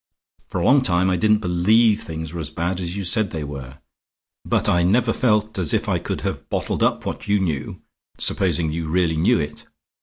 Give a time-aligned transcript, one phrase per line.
[0.47, 3.43] For a long time I didn't believe things were as bad as you said they
[3.43, 3.77] were.
[4.43, 7.83] But I never felt as if I could have bottled up what you knew,
[8.17, 9.65] supposing you really knew it.